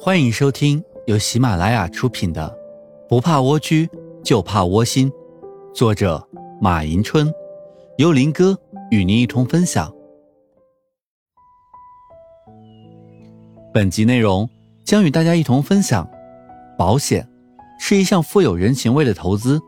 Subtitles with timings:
[0.00, 2.48] 欢迎收听由喜马拉雅出品的
[3.08, 3.88] 《不怕蜗居
[4.22, 5.10] 就怕窝心》，
[5.72, 6.26] 作者
[6.60, 7.32] 马迎春，
[7.98, 8.58] 由林哥
[8.90, 9.92] 与您一同分享。
[13.72, 14.48] 本集内容
[14.84, 16.06] 将与大家一同分享：
[16.76, 17.26] 保险
[17.78, 19.60] 是一项富有人情味的投资。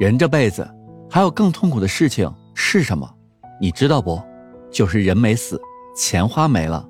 [0.00, 0.68] 人这辈子
[1.10, 3.08] 还有更痛苦的事情是什么？
[3.60, 4.20] 你知道不？
[4.70, 5.60] 就是人没死，
[5.98, 6.88] 钱花没了。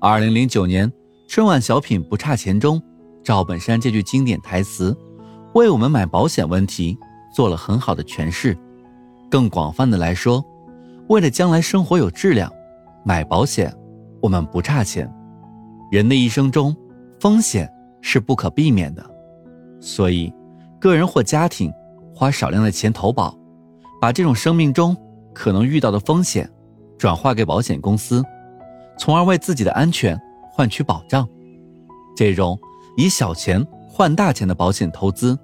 [0.00, 0.90] 二零零九年。
[1.28, 2.80] 春晚小品不差钱中，
[3.24, 4.94] 赵本山这句经典台词，
[5.54, 6.96] 为我们买保险问题
[7.34, 8.56] 做了很好的诠释。
[9.30, 10.44] 更广泛的来说，
[11.08, 12.52] 为了将来生活有质量，
[13.02, 13.74] 买保险，
[14.20, 15.10] 我们不差钱。
[15.90, 16.76] 人的一生中，
[17.18, 17.66] 风险
[18.02, 19.02] 是不可避免的，
[19.80, 20.30] 所以，
[20.78, 21.72] 个人或家庭
[22.14, 23.34] 花少量的钱投保，
[24.02, 24.94] 把这种生命中
[25.32, 26.50] 可能遇到的风险，
[27.02, 28.22] 转化给保险公司，
[28.96, 30.16] 从而为自己的安全。
[30.52, 31.28] 换取保障，
[32.14, 32.56] 这种
[32.96, 35.36] 以小钱换大钱的保险投资，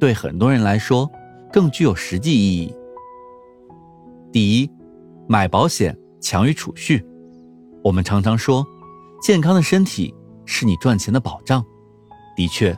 [0.00, 1.08] 对很多人来说
[1.52, 2.74] 更具有实际意义。
[4.32, 4.70] 第一，
[5.28, 7.06] 买保险强于储蓄。
[7.84, 8.66] 我们常常说，
[9.22, 10.12] 健康的身体
[10.44, 11.64] 是你赚钱的保障。
[12.34, 12.76] 的确，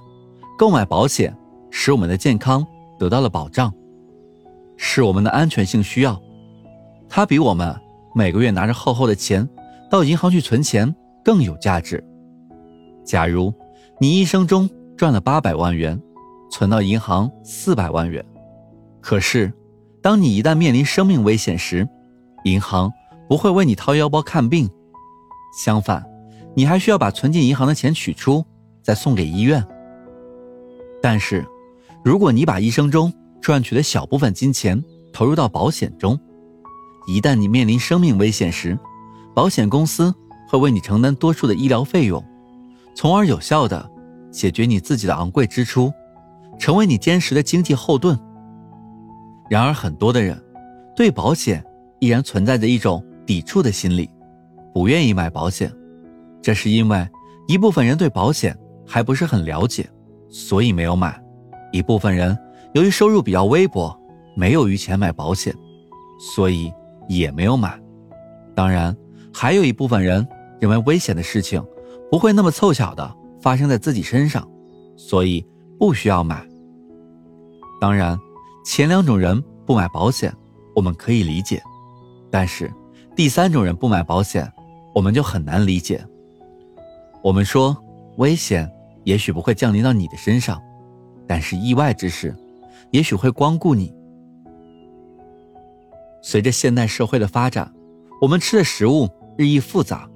[0.59, 1.34] 购买保险
[1.71, 2.67] 使我们的健康
[2.98, 3.73] 得到了保障，
[4.77, 6.21] 是我们的安全性需要。
[7.09, 7.75] 它比我们
[8.17, 9.48] 每个月拿着厚厚的钱
[9.89, 10.92] 到银行去存钱。
[11.27, 12.00] 更有价值。
[13.05, 13.53] 假如
[14.00, 16.00] 你一生中赚了八百万元，
[16.53, 18.25] 存到银行四百万元，
[19.00, 19.53] 可是
[20.00, 21.84] 当你一旦面临生命危险时，
[22.44, 22.92] 银行
[23.28, 24.70] 不会为你掏腰包看病，
[25.61, 26.06] 相反，
[26.55, 28.44] 你还需要把存进银行的钱取出，
[28.84, 29.67] 再送给医院。
[31.03, 31.44] 但是，
[32.05, 34.81] 如果你把一生中赚取的小部分金钱
[35.12, 36.17] 投入到保险中，
[37.07, 38.79] 一旦你面临生命危险时，
[39.35, 40.15] 保险公司。
[40.49, 42.25] 会为你承担多数的医疗费用，
[42.95, 43.91] 从而有效的
[44.31, 45.93] 解决你自己的昂贵支出，
[46.57, 48.16] 成为你坚实的经济后盾。
[49.50, 50.41] 然而，很多的人
[50.95, 51.65] 对保险
[51.99, 54.09] 依然存在着一种抵触的心理，
[54.72, 55.69] 不愿意买保险。
[56.41, 57.05] 这是因为
[57.49, 58.56] 一部分人对保险
[58.87, 59.84] 还不是很了解，
[60.28, 61.11] 所以没有买；
[61.72, 62.39] 一部分人
[62.75, 63.93] 由于收入比较微薄，
[64.37, 65.53] 没有余钱买保险，
[66.21, 66.72] 所以
[67.09, 67.81] 也没有买。
[68.55, 68.97] 当然，
[69.33, 70.27] 还有一部分人。
[70.59, 71.62] 认为危险的事情
[72.11, 74.49] 不会那么凑巧的发生在自己身上，
[74.97, 75.47] 所以
[75.78, 76.43] 不需要买。
[77.78, 78.19] 当然，
[78.65, 80.34] 前两种人不买保险，
[80.75, 81.59] 我们可以理解；
[82.31, 82.72] 但是
[83.15, 84.50] 第三种人不买保险，
[84.95, 86.03] 我们就很难理解。
[87.22, 87.77] 我们说，
[88.16, 88.66] 危险
[89.05, 90.59] 也许不会降临到你的身上，
[91.27, 92.34] 但是意外之事
[92.93, 93.95] 也许会光顾你。
[96.22, 97.72] 随着现代社会的发展，
[98.21, 100.09] 我们吃的食物日益复杂。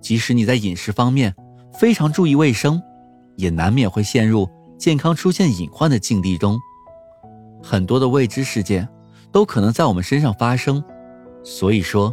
[0.00, 1.34] 即使你在饮食方面
[1.78, 2.80] 非常注意卫生，
[3.36, 6.58] 也难免会陷入健康出现隐患的境地中。
[7.62, 8.88] 很多的未知事件
[9.30, 10.82] 都可能在我们身上发生，
[11.44, 12.12] 所以说，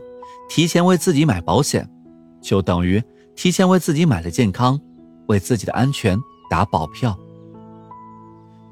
[0.49, 1.89] 提前为自己买保险，
[2.41, 3.01] 就等于
[3.35, 4.77] 提前为自己买了健康，
[5.27, 7.17] 为自己的安全打保票。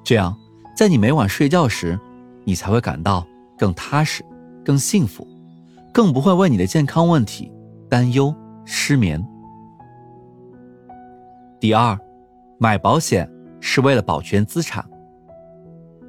[0.03, 0.35] 这样，
[0.75, 1.97] 在你每晚睡觉时，
[2.43, 3.25] 你才会感到
[3.57, 4.23] 更踏实、
[4.65, 5.25] 更幸福，
[5.93, 7.51] 更不会为你的健康问题
[7.89, 8.35] 担忧。
[8.67, 9.23] 失眠。
[11.59, 11.95] 第二，
[12.57, 13.29] 买保险
[13.61, 14.83] 是为了保全资产。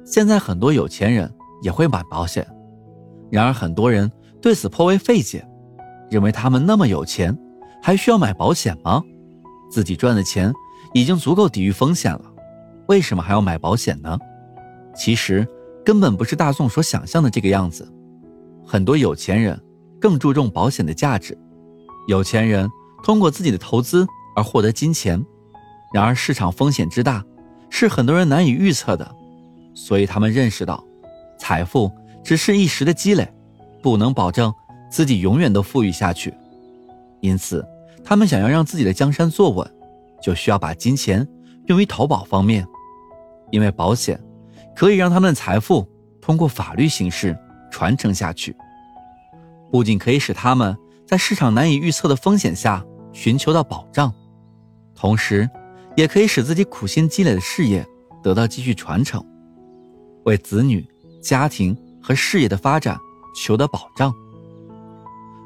[0.03, 1.31] 现在很多有钱人
[1.61, 2.45] 也会买保险，
[3.29, 5.47] 然而很多人对此颇为费解，
[6.09, 7.37] 认为他们那么有钱，
[7.79, 9.03] 还需要买保险吗？
[9.69, 10.51] 自己赚的钱
[10.93, 12.23] 已经足够抵御风险了，
[12.87, 14.17] 为什么还要买保险呢？
[14.95, 15.47] 其实
[15.85, 17.87] 根本不是大众所想象的这个样子，
[18.67, 19.57] 很多有钱人
[19.99, 21.35] 更注重保险的价值。
[22.07, 22.69] 有钱人
[23.01, 24.05] 通过自己的投资
[24.35, 25.23] 而获得金钱，
[25.93, 27.23] 然而市场风险之大，
[27.69, 29.09] 是很多人难以预测的，
[29.73, 30.83] 所以他们认识到，
[31.39, 31.89] 财富
[32.23, 33.25] 只是一时的积累，
[33.81, 34.53] 不能保证
[34.91, 36.33] 自己永远都富裕下去。
[37.21, 37.65] 因此，
[38.03, 39.65] 他们想要让自己的江山坐稳，
[40.21, 41.25] 就需要把金钱
[41.67, 42.67] 用于投保方面，
[43.49, 44.21] 因为保险
[44.75, 45.87] 可以让他们的财富
[46.21, 47.37] 通过法律形式
[47.71, 48.55] 传承下去，
[49.71, 50.77] 不仅可以使他们。
[51.05, 52.83] 在市场难以预测的风险下
[53.13, 54.13] 寻求到保障，
[54.93, 55.49] 同时，
[55.95, 57.87] 也可以使自己苦心积累的事业
[58.21, 59.25] 得到继续传承，
[60.25, 60.85] 为子女、
[61.21, 62.99] 家庭和事业的发展
[63.33, 64.13] 求得保障，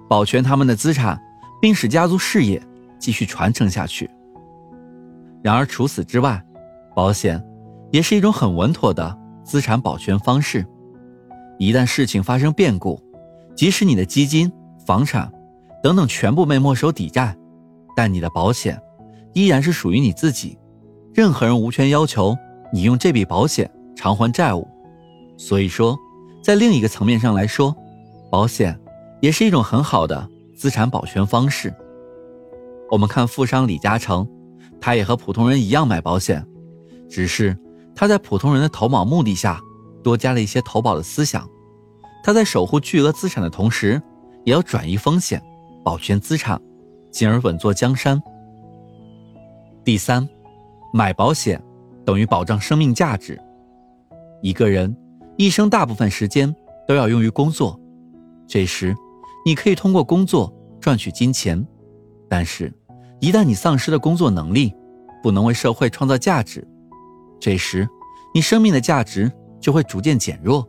[0.10, 1.22] 保全他们的资产，
[1.62, 2.60] 并使家族事业
[3.00, 4.10] 继续传承下去。
[5.44, 6.44] 然而，除此之外，
[6.96, 7.40] 保险
[7.92, 10.66] 也是一种很稳妥的资产保全方式。
[11.62, 13.00] 一旦事情发生变故，
[13.56, 14.52] 即使你的基金、
[14.84, 15.32] 房产，
[15.84, 17.38] 等等全部被没收抵债，
[17.96, 18.82] 但你的保险
[19.34, 20.58] 依然是属于你自己，
[21.14, 22.36] 任何人无权要求
[22.74, 24.68] 你用这笔保险偿还债务。
[25.38, 25.96] 所以说，
[26.44, 27.76] 在另一个层面上来说，
[28.32, 28.76] 保险
[29.20, 31.72] 也是一种很好的资产保全方式。
[32.90, 34.28] 我们看富商李嘉诚，
[34.80, 36.44] 他也和普通人一样买保险，
[37.08, 37.56] 只是
[37.94, 39.62] 他在普通人的投保目的下，
[40.04, 41.48] 多加了一些投保的思想。
[42.24, 44.02] 他在守护巨额资产的同时，
[44.44, 45.42] 也要转移风险。
[45.84, 46.62] 保全资产，
[47.10, 48.22] 进而稳坐江山。
[49.84, 50.30] 第三，
[50.94, 51.60] 买保险
[52.06, 53.36] 等于保障生命价值。
[54.44, 54.96] 一个人
[55.38, 56.56] 一生大部分时间
[56.88, 57.80] 都要用于工作，
[58.48, 58.96] 这时
[59.44, 61.66] 你可以通过工作赚取金钱，
[62.30, 62.72] 但是，
[63.20, 64.72] 一旦你丧失了工作能力，
[65.24, 66.64] 不能为社会创造价值，
[67.40, 67.90] 这时
[68.36, 69.32] 你生命的价值
[69.62, 70.68] 就会逐渐减弱。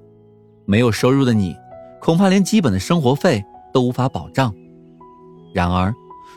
[0.65, 1.57] 没有收入的你，
[2.01, 4.55] 恐怕连基本的生活费都无法保障。
[5.53, 5.93] 然而，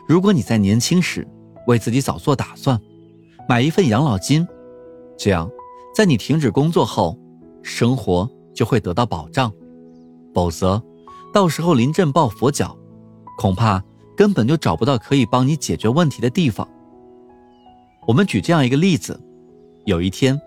[0.07, 1.28] 如果你在年轻时
[1.68, 2.80] 为自己早做打算，
[3.48, 4.48] 买一份养老金，
[5.18, 5.50] 这样
[5.94, 7.18] 在你停止工作后，
[7.62, 9.52] 生活就会得到保障。
[10.34, 10.81] 否则，
[11.34, 12.75] 到时候临阵抱佛脚，
[13.38, 13.81] 恐怕
[14.18, 16.68] 根本就找不到可以帮你解决问题的地方。
[18.07, 19.19] 我们举这样一个例子：
[19.86, 20.40] 有一天，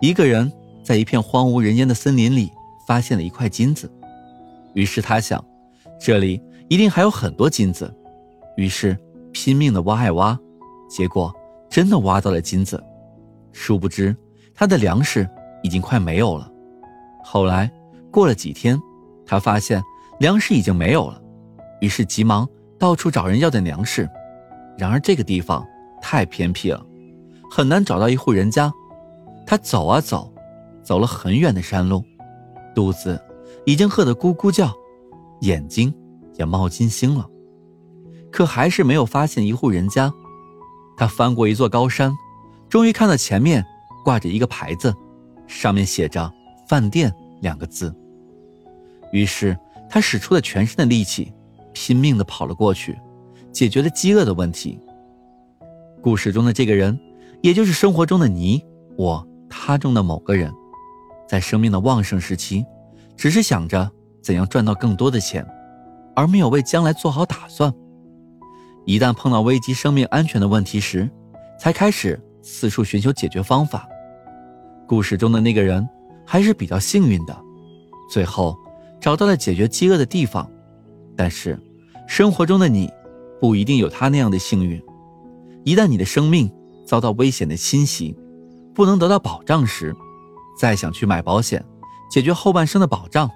[0.00, 0.52] 一个人
[0.90, 2.50] 在一片荒无人烟的森林里
[2.84, 3.88] 发现了一块金子，
[4.74, 5.40] 于是他想，
[6.00, 7.94] 这里一定还有很多金子。
[8.56, 8.98] 于是
[9.30, 10.36] 拼命的挖呀挖，
[10.88, 11.32] 结果
[11.68, 12.82] 真的挖到了金子。
[13.52, 14.16] 殊不知
[14.52, 15.30] 他的粮食
[15.62, 16.50] 已经快没有了。
[17.22, 17.70] 后来
[18.10, 18.76] 过了几天，
[19.24, 19.80] 他发现
[20.18, 21.22] 粮食已经没有了，
[21.80, 22.44] 于是急忙
[22.80, 24.10] 到处找人要点粮食。
[24.76, 25.64] 然而这个地方
[26.02, 26.84] 太偏僻了，
[27.48, 28.72] 很难找到一户人家。
[29.46, 30.32] 他走啊走，
[30.90, 32.02] 走了很远的山路，
[32.74, 33.22] 肚子
[33.64, 34.74] 已经饿得咕咕叫，
[35.42, 35.94] 眼睛
[36.36, 37.24] 也冒金星了。
[38.28, 40.12] 可还是没有发现一户人家。
[40.96, 42.12] 他翻过一座高山，
[42.68, 43.64] 终于看到前面
[44.04, 44.92] 挂着一个牌子，
[45.46, 46.28] 上面写着
[46.68, 47.94] “饭店”两个字。
[49.12, 49.56] 于是
[49.88, 51.32] 他使出了全身的力气，
[51.72, 52.98] 拼命地跑了过去，
[53.52, 54.76] 解决了饥饿的问题。
[56.02, 56.98] 故事中的这个人，
[57.42, 58.60] 也就是生活中的你、
[58.96, 60.52] 我、他中的某个人，
[61.30, 62.66] 在生命的旺盛时期，
[63.16, 63.88] 只是想着
[64.20, 65.46] 怎样赚到更多的钱，
[66.16, 67.72] 而没有为将来做好打算。
[68.84, 71.08] 一旦碰到危及生命安全的问题时，
[71.56, 73.88] 才开始四处寻求解决方法。
[74.88, 75.88] 故事中的那个人
[76.26, 77.40] 还是比较幸运的，
[78.10, 78.58] 最后
[79.00, 80.50] 找到了解决饥饿的地方。
[81.16, 81.56] 但是，
[82.08, 82.90] 生活中的你
[83.40, 84.82] 不一定有他那样的幸运。
[85.62, 86.50] 一旦你的生命
[86.84, 88.16] 遭到危险的侵袭，
[88.74, 89.94] 不能得到保障时，
[90.60, 91.64] 再想去买保险
[92.10, 93.30] 解决后半生的保障，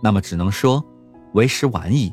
[0.00, 0.84] 那么只能说
[1.32, 2.12] 为时晚矣。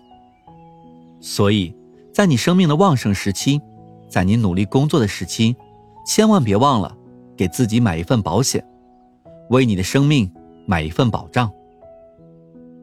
[1.22, 1.76] 所以。
[2.12, 3.62] 在你生命的旺盛时期，
[4.10, 5.56] 在你努力工作的时期，
[6.06, 6.94] 千万别忘了
[7.38, 8.66] 给自己买一份保险，
[9.52, 10.30] 为你的生命
[10.66, 11.50] 买一份保障。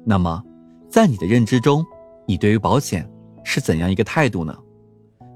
[0.07, 0.43] 那么，
[0.89, 1.85] 在你的认知中，
[2.25, 3.07] 你对于保险
[3.45, 4.57] 是怎样一个态度呢？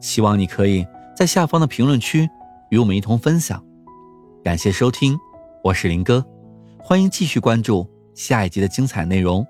[0.00, 2.30] 希望你可以在下方的评论区
[2.70, 3.62] 与我们一同分享。
[4.42, 5.18] 感谢收听，
[5.62, 6.24] 我是林哥，
[6.78, 9.46] 欢迎继续关注下一集的精彩内容。